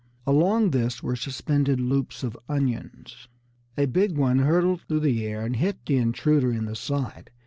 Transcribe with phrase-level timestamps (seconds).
[0.25, 3.27] Along this were suspended loops of onions.
[3.77, 7.29] A big one hurtled through the air and hit the intruder in the side.